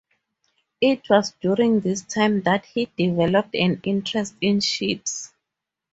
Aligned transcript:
It 0.81 1.07
was 1.11 1.35
during 1.41 1.81
this 1.81 2.01
time 2.01 2.41
that 2.41 2.65
he 2.65 2.89
developed 2.97 3.53
an 3.53 3.81
interest 3.83 4.33
in 4.41 4.59
ships. 4.59 5.31